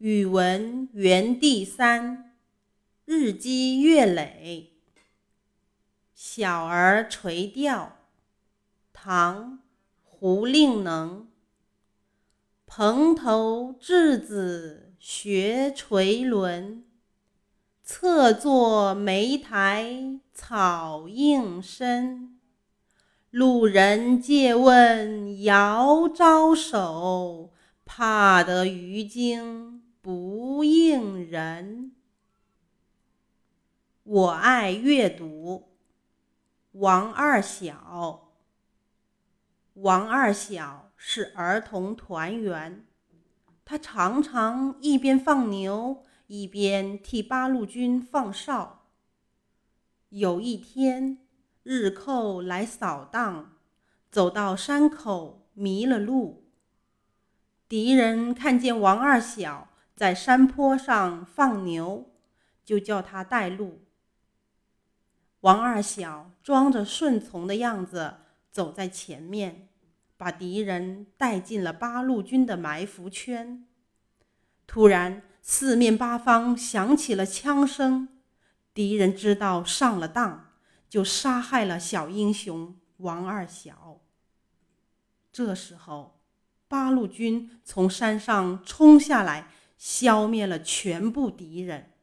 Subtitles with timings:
[0.00, 2.32] 语文园地三，
[3.04, 4.72] 日积月累。
[6.14, 7.98] 小儿垂钓，
[8.94, 9.52] 唐·
[10.02, 11.28] 胡令能。
[12.64, 16.82] 蓬头稚子学垂纶，
[17.84, 22.40] 侧坐莓苔草映身。
[23.28, 27.52] 路人借问遥招手，
[27.84, 29.69] 怕得鱼惊。
[30.02, 31.92] 不应人。
[34.02, 35.76] 我爱阅读。
[36.72, 38.32] 王二小。
[39.74, 42.86] 王二小是儿童团员，
[43.64, 48.86] 他常常一边放牛，一边替八路军放哨。
[50.08, 51.18] 有一天，
[51.62, 53.56] 日寇来扫荡，
[54.10, 56.44] 走到山口迷了路。
[57.68, 59.68] 敌人看见王二小。
[60.00, 62.10] 在山坡上放牛，
[62.64, 63.82] 就叫他带路。
[65.40, 68.14] 王二小装着顺从的样子
[68.50, 69.68] 走在前面，
[70.16, 73.66] 把敌人带进了八路军的埋伏圈。
[74.66, 78.08] 突然，四面八方响起了枪声，
[78.72, 80.52] 敌人知道上了当，
[80.88, 84.00] 就杀害了小英雄王二小。
[85.30, 86.22] 这时候，
[86.68, 89.50] 八路军从山上冲下来。
[89.80, 91.94] 消灭了全部敌人。